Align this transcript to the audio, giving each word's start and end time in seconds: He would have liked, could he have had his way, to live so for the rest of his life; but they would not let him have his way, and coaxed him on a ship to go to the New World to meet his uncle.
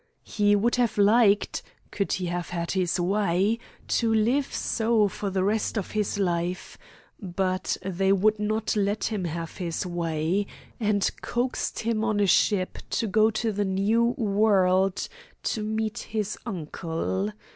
He 0.23 0.55
would 0.55 0.77
have 0.77 0.97
liked, 0.97 1.61
could 1.91 2.13
he 2.13 2.25
have 2.25 2.49
had 2.49 2.71
his 2.71 2.99
way, 2.99 3.59
to 3.89 4.11
live 4.11 4.51
so 4.51 5.07
for 5.07 5.29
the 5.29 5.43
rest 5.43 5.77
of 5.77 5.91
his 5.91 6.17
life; 6.17 6.75
but 7.21 7.77
they 7.83 8.11
would 8.11 8.39
not 8.39 8.75
let 8.75 9.03
him 9.03 9.25
have 9.25 9.57
his 9.57 9.85
way, 9.85 10.47
and 10.79 11.07
coaxed 11.21 11.81
him 11.81 12.03
on 12.03 12.19
a 12.19 12.25
ship 12.25 12.79
to 12.89 13.05
go 13.05 13.29
to 13.29 13.51
the 13.51 13.63
New 13.63 14.15
World 14.17 15.07
to 15.43 15.61
meet 15.61 15.99
his 15.99 16.35
uncle. 16.47 17.31